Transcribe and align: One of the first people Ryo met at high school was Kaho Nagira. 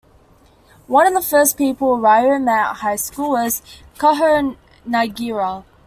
One 0.87 1.05
of 1.05 1.13
the 1.13 1.21
first 1.21 1.59
people 1.59 1.99
Ryo 1.99 2.39
met 2.39 2.57
at 2.71 2.73
high 2.77 2.95
school 2.95 3.29
was 3.33 3.61
Kaho 3.99 4.57
Nagira. 4.83 5.63